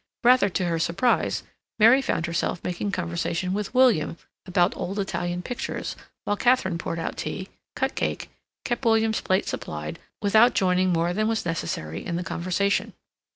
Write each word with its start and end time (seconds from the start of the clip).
Rather 0.23 0.49
to 0.49 0.65
her 0.65 0.79
surprise, 0.79 1.43
Mary 1.77 2.01
found 2.01 2.25
herself 2.25 2.59
making 2.63 2.91
conversation 2.91 3.53
with 3.53 3.71
William 3.75 4.17
about 4.47 4.75
old 4.75 4.97
Italian 4.97 5.43
pictures, 5.43 5.95
while 6.23 6.35
Katharine 6.35 6.79
poured 6.79 6.97
out 6.97 7.15
tea, 7.17 7.49
cut 7.75 7.93
cake, 7.93 8.31
kept 8.65 8.83
William's 8.83 9.21
plate 9.21 9.47
supplied, 9.47 9.99
without 10.19 10.55
joining 10.55 10.89
more 10.89 11.13
than 11.13 11.27
was 11.27 11.45
necessary 11.45 12.03
in 12.03 12.15
the 12.15 12.23
conversation. 12.23 12.93